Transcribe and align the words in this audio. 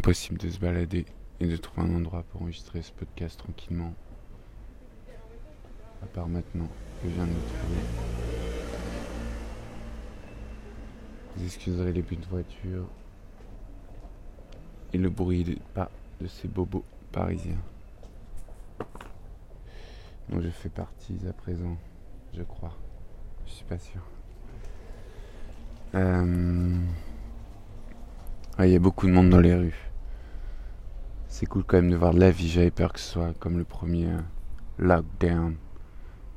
impossible 0.00 0.38
de 0.38 0.48
se 0.48 0.58
balader 0.58 1.04
et 1.40 1.46
de 1.46 1.56
trouver 1.58 1.86
un 1.86 1.94
endroit 1.94 2.22
pour 2.22 2.40
enregistrer 2.40 2.80
ce 2.80 2.90
podcast 2.90 3.38
tranquillement. 3.38 3.92
À 6.02 6.06
part 6.06 6.26
maintenant 6.26 6.68
que 7.02 7.10
je 7.10 7.14
viens 7.14 7.26
de 7.26 7.32
le 7.32 7.36
trouver. 7.36 7.82
Vous 11.36 11.44
excuserez 11.44 11.92
les 11.92 12.00
bruits 12.00 12.16
de 12.16 12.24
voiture 12.24 12.86
et 14.94 14.96
le 14.96 15.10
bruit 15.10 15.44
des 15.44 15.58
pas 15.74 15.90
de 16.18 16.26
ces 16.28 16.48
bobos 16.48 16.82
parisiens. 17.12 17.60
dont 20.30 20.40
je 20.40 20.48
fais 20.48 20.70
partie 20.70 21.18
à 21.28 21.34
présent, 21.34 21.76
je 22.32 22.42
crois. 22.42 22.72
Je 23.46 23.52
suis 23.52 23.64
pas 23.66 23.78
sûr. 23.78 24.00
Euh, 25.94 26.78
il 28.60 28.68
y 28.70 28.76
a 28.76 28.78
beaucoup 28.78 29.06
de 29.06 29.12
monde 29.12 29.28
dans 29.28 29.40
les 29.40 29.54
rues. 29.54 29.89
C'est 31.40 31.46
cool 31.46 31.64
quand 31.64 31.78
même 31.78 31.90
de 31.90 31.96
voir 31.96 32.12
de 32.12 32.20
la 32.20 32.30
vie. 32.30 32.50
J'avais 32.50 32.70
peur 32.70 32.92
que 32.92 33.00
ce 33.00 33.12
soit 33.12 33.32
comme 33.38 33.56
le 33.56 33.64
premier 33.64 34.08
euh, 34.08 34.20
lockdown. 34.78 35.56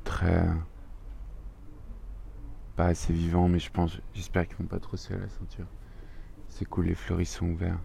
Très. 0.06 0.48
Euh, 0.48 0.54
pas 2.78 2.86
assez 2.86 3.12
vivant, 3.12 3.50
mais 3.50 3.60
je 3.60 3.70
pense. 3.70 4.00
J'espère 4.14 4.48
qu'ils 4.48 4.56
vont 4.56 4.64
pas 4.64 4.80
trop 4.80 4.96
serrer 4.96 5.20
la 5.20 5.28
ceinture. 5.28 5.66
C'est 6.48 6.64
cool, 6.64 6.86
les 6.86 6.96
fleuris 6.96 7.26
sont 7.26 7.48
ouverts. 7.48 7.80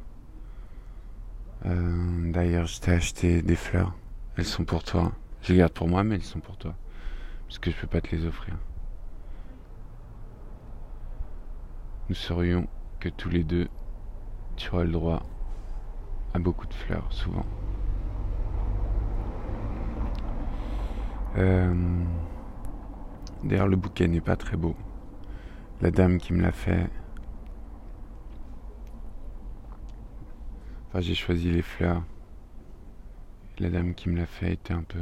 D'ailleurs, 1.65 2.67
je 2.67 2.79
t'ai 2.79 2.93
acheté 2.93 3.43
des 3.43 3.57
fleurs. 3.57 3.97
Elles 4.37 4.45
sont 4.45 4.65
pour 4.65 4.85
toi. 4.85 5.11
Je 5.43 5.55
les 5.55 5.59
garde 5.59 5.73
pour 5.73 5.89
moi, 5.89 6.05
mais 6.05 6.15
elles 6.15 6.23
sont 6.23 6.39
pour 6.39 6.57
toi. 6.57 6.77
Parce 7.49 7.59
que 7.59 7.73
je 7.73 7.77
peux 7.79 7.89
pas 7.89 8.01
te 8.01 8.15
les 8.15 8.27
offrir. 8.27 8.55
nous 12.09 12.15
serions 12.15 12.69
que 13.01 13.09
tous 13.09 13.29
les 13.29 13.43
deux, 13.43 13.67
tu 14.57 14.71
aurais 14.73 14.85
le 14.85 14.93
droit 14.93 15.27
beaucoup 16.39 16.67
de 16.67 16.75
fleurs, 16.75 17.07
souvent. 17.11 17.47
Euh, 21.37 21.75
d'ailleurs, 23.45 23.69
le 23.69 23.77
bouquet 23.77 24.09
n'est 24.09 24.21
pas 24.21 24.37
très 24.37 24.57
beau. 24.57 24.75
La 25.81 25.91
dame 25.91 26.19
qui 26.19 26.33
me 26.33 26.43
l'a 26.43 26.53
fait. 26.53 26.89
Enfin, 30.89 31.01
j'ai 31.01 31.15
choisi 31.15 31.51
les 31.51 31.63
fleurs. 31.63 32.03
La 33.59 33.71
dame 33.71 33.95
qui 33.95 34.09
me 34.09 34.17
l'a 34.17 34.27
fait 34.27 34.53
était 34.55 34.75
un 34.75 34.83
peu. 34.83 34.99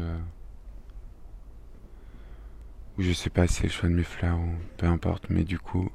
Ou 2.99 3.03
je 3.03 3.13
sais 3.13 3.31
pas 3.31 3.47
si 3.47 3.55
c'est 3.55 3.63
le 3.65 3.69
choix 3.71 3.89
de 3.89 3.95
mes 3.95 4.03
fleurs 4.03 4.39
ou 4.39 4.51
peu 4.77 4.87
importe, 4.87 5.31
mais 5.31 5.45
du 5.45 5.59
coup. 5.59 5.89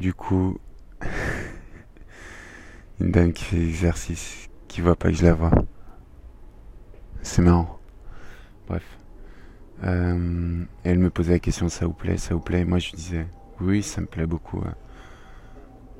Du 0.00 0.12
coup, 0.12 0.58
une 3.00 3.10
dame 3.10 3.32
qui 3.32 3.44
fait 3.44 3.56
l'exercice, 3.56 4.48
qui 4.68 4.80
voit 4.80 4.96
pas 4.96 5.10
que 5.10 5.16
je 5.16 5.24
la 5.24 5.34
vois. 5.34 5.52
C'est 7.22 7.42
marrant. 7.42 7.78
Bref. 8.68 8.84
Euh, 9.84 10.64
elle 10.84 10.98
me 10.98 11.10
posait 11.10 11.34
la 11.34 11.38
question 11.38 11.68
ça 11.68 11.86
vous 11.86 11.92
plaît, 11.92 12.16
ça 12.16 12.34
vous 12.34 12.40
plaît? 12.40 12.64
moi 12.64 12.78
je 12.78 12.92
disais 12.92 13.26
oui, 13.60 13.82
ça 13.82 14.00
me 14.00 14.06
plaît 14.06 14.26
beaucoup. 14.26 14.62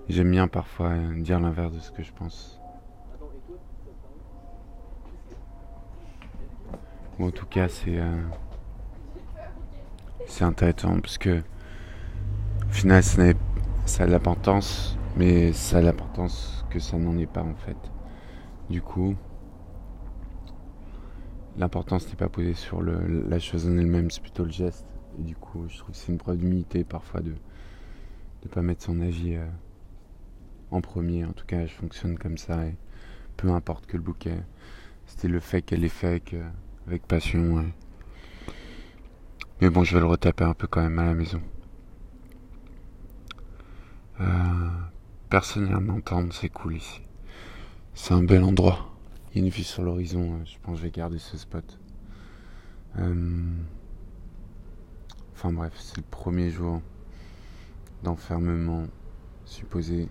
J'aime 0.09 0.31
bien 0.31 0.47
parfois 0.49 0.95
dire 1.17 1.41
l'inverse 1.41 1.73
de 1.73 1.81
ce 1.81 1.91
que 1.91 2.03
je 2.03 2.13
pense. 2.13 2.61
en 7.19 7.31
tout 7.31 7.47
cas, 7.47 7.69
c'est 7.69 7.99
euh, 7.99 8.23
c'est 10.27 10.45
intéressant 10.45 11.01
parce 11.01 11.17
que 11.19 11.43
au 12.69 12.73
final, 12.73 13.03
ça 13.03 14.03
a 14.03 14.07
l'importance, 14.07 14.99
mais 15.17 15.53
ça 15.53 15.79
a 15.79 15.81
l'importance 15.81 16.66
que 16.69 16.79
ça 16.79 16.99
n'en 16.99 17.17
est 17.19 17.27
pas 17.27 17.43
en 17.43 17.55
fait. 17.55 17.77
Du 18.69 18.83
coup, 18.83 19.15
l'importance 21.57 22.09
n'est 22.09 22.17
pas 22.17 22.29
posée 22.29 22.55
sur 22.55 22.81
le, 22.83 23.25
la 23.29 23.39
chose 23.39 23.67
en 23.67 23.77
elle-même, 23.79 24.11
c'est 24.11 24.23
plutôt 24.23 24.45
le 24.45 24.51
geste. 24.51 24.87
Et 25.19 25.23
du 25.23 25.37
coup, 25.37 25.65
je 25.69 25.79
trouve 25.79 25.93
que 25.93 25.97
c'est 25.97 26.13
une 26.13 26.19
preuve 26.19 26.39
d'humilité 26.39 26.85
parfois 26.85 27.21
de 27.21 27.35
ne 28.45 28.49
pas 28.49 28.63
mettre 28.63 28.83
son 28.83 29.01
avis 29.01 29.37
euh, 29.37 29.47
en 30.71 30.81
premier. 30.81 31.25
En 31.25 31.33
tout 31.33 31.47
cas, 31.47 31.67
je 31.67 31.73
fonctionne 31.73 32.19
comme 32.19 32.39
ça 32.39 32.67
et 32.67 32.77
peu 33.37 33.51
importe 33.51 33.87
que 33.87 33.97
le 33.97 34.03
bouquet. 34.03 34.39
C'était 35.07 35.29
le 35.29 35.41
fait 35.41 35.63
qu'elle 35.63 35.85
est 35.85 35.89
fait 35.89 36.23
avec 36.87 37.07
passion. 37.07 37.65
Mais 39.61 39.71
bon, 39.71 39.85
je 39.85 39.95
vais 39.95 40.01
le 40.01 40.07
retaper 40.07 40.45
un 40.45 40.55
peu 40.55 40.67
quand 40.67 40.83
même 40.83 40.99
à 40.99 41.05
la 41.05 41.15
maison. 41.15 41.41
Euh, 44.21 44.25
personne 45.29 45.67
vient 45.67 45.81
m'entendre, 45.81 46.33
c'est 46.33 46.49
cool 46.49 46.77
ici. 46.77 47.01
C'est 47.95 48.15
un 48.15 48.23
bel 48.23 48.43
endroit. 48.45 48.93
Il 49.31 49.39
y 49.39 49.41
a 49.41 49.45
une 49.45 49.51
vue 49.51 49.65
sur 49.65 49.83
l'horizon, 49.83 50.35
euh, 50.35 50.45
je 50.45 50.57
pense 50.63 50.75
que 50.75 50.79
je 50.79 50.83
vais 50.83 50.91
garder 50.91 51.19
ce 51.19 51.37
spot. 51.37 51.79
Euh, 52.99 53.53
enfin 55.35 55.53
bref, 55.53 55.75
c'est 55.79 55.99
le 55.99 56.05
premier 56.11 56.51
jour 56.51 56.81
d'enfermement 58.03 58.87
supposé. 59.45 60.09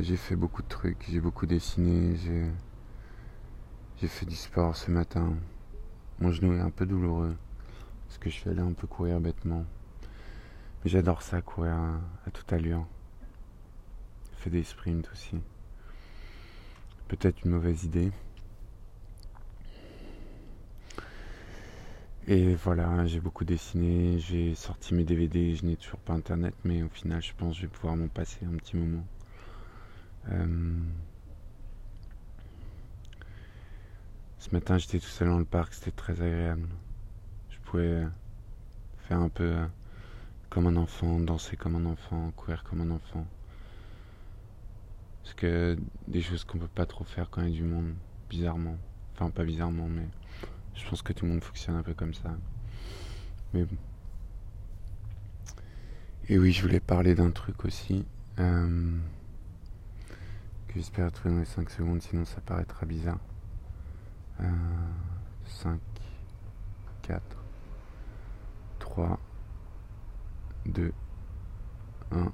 j'ai 0.00 0.16
fait 0.16 0.36
beaucoup 0.36 0.62
de 0.62 0.68
trucs, 0.68 1.04
j'ai 1.10 1.20
beaucoup 1.20 1.46
dessiné, 1.46 2.16
j'ai 2.16 2.46
j'ai 3.98 4.08
fait 4.08 4.26
du 4.26 4.36
sport 4.36 4.76
ce 4.76 4.90
matin. 4.90 5.32
Mon 6.20 6.30
genou 6.30 6.52
est 6.54 6.60
un 6.60 6.70
peu 6.70 6.84
douloureux 6.84 7.34
parce 8.06 8.18
que 8.18 8.28
je 8.28 8.34
suis 8.34 8.50
allé 8.50 8.60
un 8.60 8.72
peu 8.72 8.86
courir 8.86 9.20
bêtement. 9.20 9.64
J'adore 10.86 11.20
ça, 11.20 11.42
courir 11.42 11.72
à, 11.72 12.30
toute 12.32 12.52
allure. 12.52 12.86
Fait 14.36 14.50
des 14.50 14.62
sprints 14.62 15.10
aussi. 15.12 15.36
Peut-être 17.08 17.44
une 17.44 17.50
mauvaise 17.50 17.82
idée. 17.82 18.12
Et 22.28 22.54
voilà, 22.54 23.04
j'ai 23.06 23.18
beaucoup 23.18 23.44
dessiné, 23.44 24.20
j'ai 24.20 24.54
sorti 24.54 24.94
mes 24.94 25.02
DVD, 25.02 25.56
je 25.56 25.64
n'ai 25.64 25.74
toujours 25.74 25.98
pas 25.98 26.12
internet, 26.12 26.54
mais 26.62 26.84
au 26.84 26.88
final, 26.88 27.20
je 27.20 27.32
pense 27.36 27.54
que 27.54 27.56
je 27.56 27.62
vais 27.62 27.72
pouvoir 27.72 27.96
m'en 27.96 28.06
passer 28.06 28.46
un 28.46 28.56
petit 28.56 28.76
moment. 28.76 29.04
Euh, 30.28 30.78
ce 34.38 34.50
matin, 34.52 34.78
j'étais 34.78 35.00
tout 35.00 35.06
seul 35.06 35.30
dans 35.30 35.40
le 35.40 35.44
parc, 35.44 35.74
c'était 35.74 35.90
très 35.90 36.22
agréable. 36.22 36.68
Je 37.50 37.58
pouvais 37.58 38.04
faire 39.08 39.18
un 39.18 39.28
peu 39.28 39.56
comme 40.50 40.66
un 40.66 40.76
enfant, 40.76 41.18
danser 41.20 41.56
comme 41.56 41.76
un 41.76 41.90
enfant, 41.90 42.30
courir 42.36 42.64
comme 42.64 42.80
un 42.80 42.90
enfant. 42.90 43.26
Parce 45.22 45.34
que 45.34 45.76
des 46.06 46.22
choses 46.22 46.44
qu'on 46.44 46.58
peut 46.58 46.68
pas 46.68 46.86
trop 46.86 47.04
faire 47.04 47.30
quand 47.30 47.42
il 47.42 47.48
y 47.48 47.52
a 47.52 47.56
du 47.56 47.64
monde, 47.64 47.94
bizarrement. 48.30 48.76
Enfin, 49.14 49.30
pas 49.30 49.44
bizarrement, 49.44 49.88
mais 49.88 50.06
je 50.74 50.88
pense 50.88 51.02
que 51.02 51.12
tout 51.12 51.24
le 51.24 51.32
monde 51.32 51.42
fonctionne 51.42 51.76
un 51.76 51.82
peu 51.82 51.94
comme 51.94 52.14
ça. 52.14 52.36
Mais 53.52 53.64
bon. 53.64 53.76
Et 56.28 56.38
oui, 56.38 56.52
je 56.52 56.62
voulais 56.62 56.80
parler 56.80 57.14
d'un 57.14 57.30
truc 57.30 57.64
aussi. 57.64 58.04
Euh, 58.38 58.98
que 60.68 60.74
j'espère 60.74 61.10
trouver 61.12 61.34
dans 61.34 61.40
les 61.40 61.46
5 61.46 61.70
secondes, 61.70 62.02
sinon 62.02 62.24
ça 62.24 62.40
paraîtra 62.40 62.84
bizarre. 62.84 63.18
Euh, 64.40 64.44
5, 65.46 65.80
4, 67.02 67.22
3, 68.78 69.18
2, 70.66 70.92
1. 72.12 72.32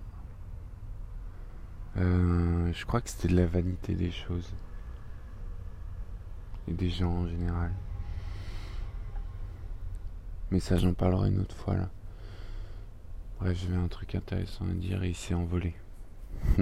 Euh, 1.99 2.73
je 2.73 2.87
crois 2.87 3.01
que 3.01 3.11
c'était 3.11 3.29
de 3.29 3.37
la 3.37 3.47
vanité 3.47 3.95
des 3.95 4.11
choses. 4.11 4.53
Et 6.69 6.73
des 6.73 6.91
gens 6.91 7.11
en 7.11 7.27
général. 7.27 7.73
Mais 10.51 10.61
ça, 10.61 10.77
j'en 10.77 10.93
parlerai 10.95 11.29
une 11.29 11.41
autre 11.41 11.57
fois 11.57 11.75
là. 11.77 11.89
Bref, 13.41 13.59
j'avais 13.61 13.77
un 13.77 13.89
truc 13.89 14.15
intéressant 14.15 14.67
à 14.69 14.73
dire 14.73 15.03
et 15.03 15.09
il 15.09 15.17
s'est 15.17 15.35
envolé. 15.35 15.75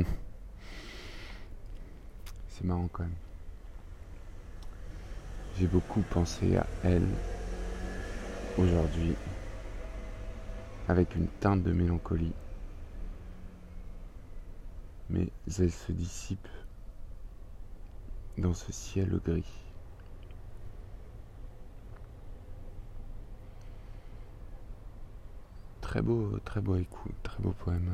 C'est 2.49 2.65
marrant 2.65 2.89
quand 2.93 3.03
même. 3.03 3.13
J'ai 5.59 5.67
beaucoup 5.67 6.01
pensé 6.03 6.57
à 6.57 6.67
elle 6.85 7.07
aujourd'hui 8.57 9.15
avec 10.91 11.15
une 11.15 11.29
teinte 11.29 11.63
de 11.63 11.73
mélancolie. 11.73 12.33
Mais 15.09 15.29
elle 15.47 15.71
se 15.71 15.93
dissipe 15.93 16.49
dans 18.37 18.55
ce 18.55 18.73
ciel 18.73 19.21
gris. 19.25 19.45
Très 25.81 26.03
beau, 26.03 26.41
très 26.45 26.61
beau 26.61 26.75
écoute, 26.75 27.15
très 27.23 27.41
beau 27.41 27.53
poème. 27.53 27.93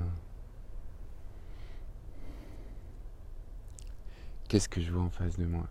Qu'est-ce 4.49 4.71
que 4.71 4.81
je 4.81 4.91
vois 4.91 5.03
en 5.03 5.11
face 5.11 5.37
de 5.37 5.45
moi? 5.45 5.69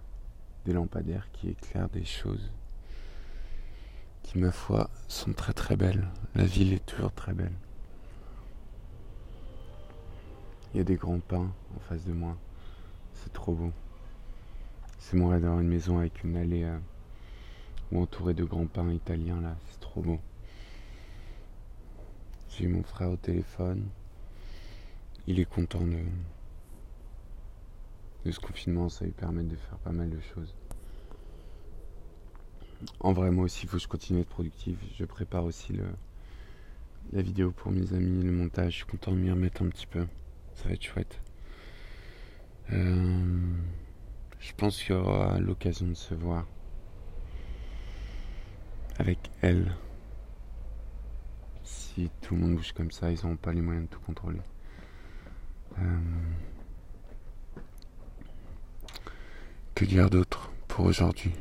Des 0.66 0.74
lampadaires 0.74 1.32
qui 1.32 1.50
éclairent 1.50 1.90
des 1.90 2.06
choses 2.06 2.52
qui, 4.26 4.40
ma 4.40 4.52
foi, 4.52 4.90
sont 5.08 5.34
très 5.34 5.54
très 5.54 5.76
belles. 5.76 6.08
La 6.34 6.46
ville 6.46 6.74
est 6.74 6.84
toujours 6.86 7.12
très 7.12 7.34
belle. 7.34 7.54
Il 10.74 10.78
y 10.78 10.82
a 10.82 10.84
des 10.84 10.96
grands 10.96 11.20
pins 11.20 11.52
en 11.76 11.80
face 11.82 12.04
de 12.06 12.12
moi. 12.12 12.36
C'est 13.14 13.32
trop 13.32 13.54
beau. 13.54 13.72
C'est 14.98 15.16
mon 15.16 15.30
rêve 15.30 15.42
d'avoir 15.42 15.60
une 15.60 15.68
maison 15.68 16.00
avec 16.00 16.24
une 16.24 16.36
allée 16.38 16.64
euh, 16.64 16.80
ou 17.92 18.02
entourée 18.02 18.34
de 18.34 18.44
grands 18.44 18.66
pins 18.66 18.92
italiens 18.92 19.40
là. 19.42 19.56
C'est 19.70 19.80
trop 19.80 20.02
beau. 20.02 20.20
J'ai 22.50 22.68
mon 22.68 22.82
frère 22.82 23.12
au 23.12 23.18
téléphone. 23.18 23.86
Il 25.28 25.40
est 25.40 25.46
content 25.46 25.82
de, 25.82 26.04
de 28.26 28.32
ce 28.32 28.40
confinement. 28.40 28.90
Ça 28.90 29.06
lui 29.06 29.12
permet 29.12 29.44
de 29.44 29.56
faire 29.56 29.78
pas 29.78 29.92
mal 29.92 30.10
de 30.10 30.20
choses. 30.20 30.56
En 33.00 33.14
vrai, 33.14 33.32
moi 33.32 33.46
aussi, 33.46 33.64
il 33.64 33.70
faut 33.70 33.78
que 33.78 33.84
je 33.84 33.88
continue 33.88 34.20
à 34.20 34.22
être 34.22 34.30
productif. 34.30 34.78
Je 34.98 35.06
prépare 35.06 35.44
aussi 35.46 35.74
le, 35.74 35.86
la 37.14 37.22
vidéo 37.22 37.52
pour 37.52 37.72
mes 37.72 37.94
amis, 37.94 38.24
le 38.24 38.32
montage. 38.32 38.72
Je 38.72 38.78
suis 38.78 38.86
content 38.86 39.12
de 39.12 39.18
m'y 39.18 39.30
remettre 39.32 39.64
un 39.64 39.70
petit 39.70 39.88
peu. 39.88 40.06
Ça 40.56 40.68
va 40.68 40.74
être 40.74 40.84
chouette. 40.84 41.20
Euh, 42.72 43.54
je 44.40 44.54
pense 44.54 44.82
qu'il 44.82 44.96
y 44.96 44.98
aura 44.98 45.40
l'occasion 45.40 45.88
de 45.88 45.94
se 45.94 46.14
voir 46.14 46.46
avec 48.98 49.20
elle. 49.42 49.76
Si 51.64 52.10
tout 52.22 52.36
le 52.36 52.42
monde 52.42 52.56
bouge 52.56 52.74
comme 52.74 52.92
ça, 52.92 53.12
ils 53.12 53.20
n'auront 53.24 53.38
pas 53.38 53.54
les 53.54 53.62
moyens 53.62 53.88
de 53.88 53.90
tout 53.90 54.02
contrôler. 54.02 54.42
Euh, 55.80 56.00
que 59.74 59.86
dire 59.86 60.10
d'autre 60.10 60.52
pour 60.68 60.86
aujourd'hui? 60.86 61.34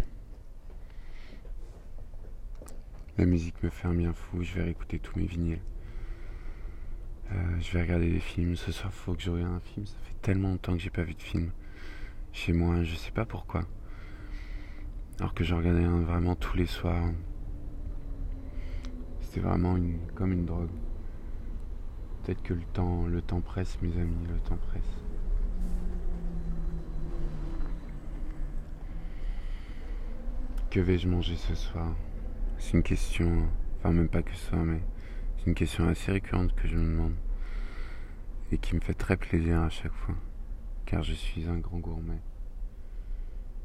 La 3.16 3.26
musique 3.26 3.62
me 3.62 3.70
fait 3.70 3.86
un 3.86 3.94
bien 3.94 4.12
fou, 4.12 4.42
je 4.42 4.54
vais 4.54 4.64
réécouter 4.64 4.98
tous 4.98 5.16
mes 5.16 5.26
vinyles. 5.26 5.62
Euh, 7.30 7.60
je 7.60 7.72
vais 7.72 7.82
regarder 7.82 8.10
des 8.10 8.18
films. 8.18 8.56
Ce 8.56 8.72
soir, 8.72 8.92
faut 8.92 9.14
que 9.14 9.22
je 9.22 9.30
regarde 9.30 9.52
un 9.54 9.60
film. 9.60 9.86
Ça 9.86 9.94
fait 10.02 10.16
tellement 10.20 10.48
longtemps 10.48 10.72
que 10.72 10.80
j'ai 10.80 10.90
pas 10.90 11.04
vu 11.04 11.14
de 11.14 11.22
film 11.22 11.52
chez 12.32 12.52
moi. 12.52 12.82
Je 12.82 12.96
sais 12.96 13.12
pas 13.12 13.24
pourquoi. 13.24 13.66
Alors 15.20 15.32
que 15.32 15.44
j'en 15.44 15.58
regardais 15.58 15.84
un 15.84 16.00
vraiment 16.00 16.34
tous 16.34 16.56
les 16.56 16.66
soirs. 16.66 17.12
C'était 19.20 19.40
vraiment 19.40 19.76
comme 20.16 20.32
une 20.32 20.44
drogue. 20.44 20.70
Peut-être 22.24 22.42
que 22.42 22.54
le 22.54 22.64
temps, 22.72 23.06
le 23.06 23.22
temps 23.22 23.40
presse, 23.40 23.78
mes 23.80 23.96
amis, 23.96 24.26
le 24.28 24.38
temps 24.40 24.58
presse. 24.68 24.82
Que 30.68 30.80
vais-je 30.80 31.06
manger 31.06 31.36
ce 31.36 31.54
soir? 31.54 31.94
C'est 32.64 32.78
une 32.78 32.82
question, 32.82 33.46
enfin 33.76 33.92
même 33.92 34.08
pas 34.08 34.22
que 34.22 34.34
ça, 34.34 34.56
mais 34.56 34.80
c'est 35.36 35.48
une 35.48 35.54
question 35.54 35.86
assez 35.86 36.10
récurrente 36.10 36.54
que 36.54 36.66
je 36.66 36.76
me 36.76 36.92
demande 36.92 37.14
et 38.50 38.56
qui 38.56 38.74
me 38.74 38.80
fait 38.80 38.94
très 38.94 39.18
plaisir 39.18 39.60
à 39.60 39.68
chaque 39.68 39.92
fois, 39.92 40.14
car 40.86 41.02
je 41.02 41.12
suis 41.12 41.46
un 41.46 41.58
grand 41.58 41.78
gourmet, 41.78 42.22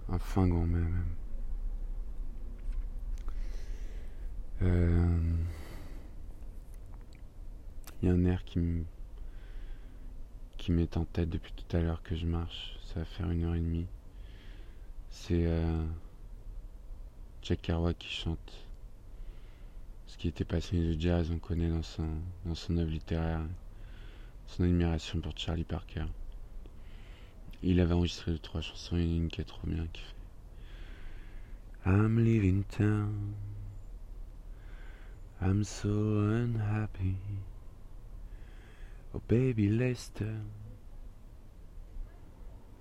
un 0.10 0.20
fin 0.20 0.46
gourmet 0.50 0.82
même. 0.82 1.06
Euh, 4.64 5.34
il 8.02 8.10
y 8.10 8.12
a 8.12 8.14
un 8.14 8.26
air 8.26 8.44
qui 8.44 8.60
me 8.60 8.84
qui 10.58 10.74
m'est 10.74 10.98
en 10.98 11.06
tête 11.06 11.30
depuis 11.30 11.54
tout 11.54 11.78
à 11.78 11.80
l'heure 11.80 12.04
que 12.04 12.18
je 12.18 12.26
marche. 12.26 12.78
Ça 12.84 13.00
va 13.00 13.06
faire 13.06 13.32
une 13.32 13.46
heure 13.46 13.56
et 13.56 13.62
demie. 13.62 13.88
C'est 15.10 15.46
euh, 15.46 15.86
Jack 17.42 17.62
Kerouac 17.62 17.98
qui 17.98 18.10
chante 18.10 18.69
qui 20.18 20.28
était 20.28 20.46
passionné 20.46 20.96
de 20.96 21.02
jazz, 21.02 21.30
on 21.32 21.40
connaît 21.40 21.70
dans 21.70 21.84
son, 21.84 22.08
dans 22.46 22.56
son 22.56 22.78
œuvre 22.78 22.92
littéraire 22.92 23.42
son 24.48 24.64
admiration 24.64 25.22
pour 25.22 25.38
Charlie 25.38 25.64
Parker. 25.64 26.06
Il 27.62 27.80
avait 27.80 27.94
enregistré 27.94 28.32
deux, 28.32 28.40
trois 28.40 28.62
chansons, 28.62 28.98
il 28.98 29.06
y 29.06 29.14
a 29.14 29.18
une 29.18 29.30
qui 29.30 29.42
est 29.42 29.46
trop 29.46 29.68
bien 29.68 29.86
qui 29.94 30.02
fait 30.02 30.16
I'm 31.86 32.24
leaving 32.24 32.66
town. 32.66 33.36
I'm 35.42 35.64
so 35.64 35.88
unhappy. 35.88 37.16
Oh 39.16 39.22
baby 39.28 39.70
Lester. 39.70 40.42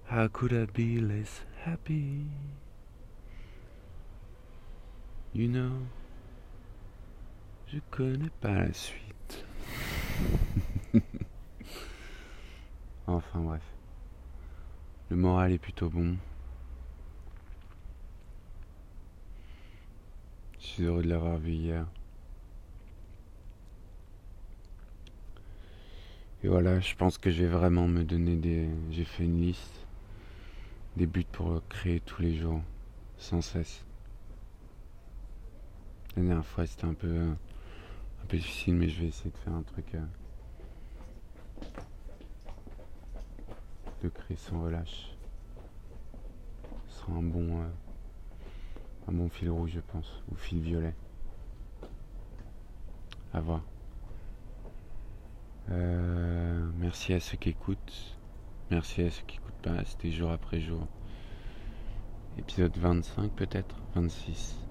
How 0.06 0.26
could 0.28 0.52
I 0.52 0.66
be 0.66 1.00
less 1.00 1.42
happy? 1.64 2.26
You 5.32 5.48
know. 5.48 5.86
Je 7.70 7.78
connais 7.90 8.30
pas 8.40 8.54
la 8.54 8.72
suite. 8.72 9.44
enfin 13.06 13.40
bref. 13.40 13.62
Le 15.10 15.16
moral 15.16 15.52
est 15.52 15.58
plutôt 15.58 15.90
bon. 15.90 16.16
Je 20.58 20.66
suis 20.66 20.84
heureux 20.84 21.02
de 21.02 21.08
l'avoir 21.08 21.36
vu 21.36 21.52
hier. 21.52 21.86
Et 26.42 26.48
voilà, 26.48 26.80
je 26.80 26.94
pense 26.94 27.18
que 27.18 27.30
je 27.30 27.42
vais 27.42 27.50
vraiment 27.50 27.86
me 27.86 28.02
donner 28.02 28.36
des... 28.36 28.70
J'ai 28.90 29.04
fait 29.04 29.24
une 29.24 29.42
liste 29.42 29.84
des 30.96 31.06
buts 31.06 31.26
pour 31.30 31.60
créer 31.68 32.00
tous 32.00 32.22
les 32.22 32.34
jours, 32.34 32.62
sans 33.18 33.42
cesse. 33.42 33.84
La 36.16 36.22
dernière 36.22 36.46
fois, 36.46 36.66
c'était 36.66 36.86
un 36.86 36.94
peu 36.94 37.14
un 37.14 37.36
difficile, 38.36 38.74
mais 38.74 38.88
je 38.88 39.00
vais 39.00 39.08
essayer 39.08 39.30
de 39.30 39.38
faire 39.38 39.54
un 39.54 39.62
truc. 39.62 39.94
Euh, 39.94 40.00
de 44.02 44.08
créer 44.08 44.36
sans 44.36 44.62
relâche. 44.62 45.10
Ce 46.88 47.00
sera 47.00 47.12
un 47.12 47.22
bon, 47.22 47.62
euh, 47.62 47.68
un 49.08 49.12
bon 49.12 49.28
fil 49.28 49.50
rouge, 49.50 49.72
je 49.74 49.80
pense, 49.80 50.22
ou 50.30 50.36
fil 50.36 50.60
violet. 50.60 50.94
À 53.32 53.40
voir. 53.40 53.62
Euh, 55.70 56.70
merci 56.78 57.12
à 57.12 57.20
ceux 57.20 57.36
qui 57.36 57.50
écoutent. 57.50 58.16
Merci 58.70 59.02
à 59.02 59.10
ceux 59.10 59.22
qui 59.26 59.36
écoutent 59.36 59.62
pas. 59.62 59.84
C'était 59.84 60.10
jour 60.10 60.30
après 60.30 60.60
jour. 60.60 60.86
Épisode 62.38 62.76
25 62.76 63.32
peut-être? 63.32 63.74
26. 63.94 64.67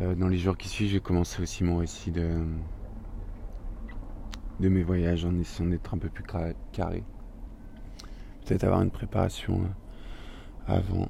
Euh, 0.00 0.14
dans 0.14 0.28
les 0.28 0.38
jours 0.38 0.56
qui 0.56 0.68
suivent, 0.68 0.90
j'ai 0.90 1.00
commencé 1.00 1.42
aussi 1.42 1.64
mon 1.64 1.78
récit 1.78 2.12
de, 2.12 2.44
de 4.60 4.68
mes 4.68 4.82
voyages 4.82 5.24
en 5.24 5.36
essayant 5.38 5.70
d'être 5.70 5.92
un 5.92 5.98
peu 5.98 6.08
plus 6.08 6.24
carré. 6.72 7.02
Peut-être 8.44 8.64
avoir 8.64 8.82
une 8.82 8.90
préparation 8.90 9.62
euh, 9.62 10.72
avant. 10.72 11.08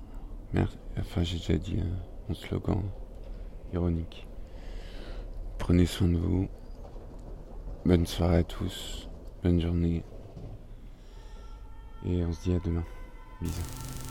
Enfin, 0.98 1.22
j'ai 1.22 1.36
déjà 1.38 1.58
dit 1.58 1.78
euh, 1.78 1.84
mon 2.28 2.34
slogan 2.34 2.82
ironique. 3.72 4.26
Prenez 5.58 5.86
soin 5.86 6.08
de 6.08 6.16
vous. 6.16 6.48
Bonne 7.84 8.06
soirée 8.06 8.38
à 8.38 8.42
tous. 8.42 9.08
Bonne 9.42 9.60
journée. 9.60 10.02
Et 12.06 12.24
on 12.24 12.32
se 12.32 12.42
dit 12.42 12.54
à 12.54 12.58
demain. 12.60 12.84
Bisous. 13.42 14.07